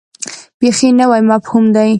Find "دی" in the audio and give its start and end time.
1.75-1.89